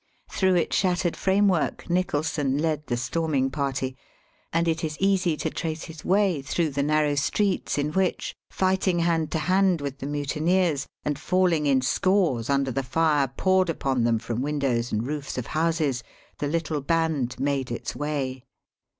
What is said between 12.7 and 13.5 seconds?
the fire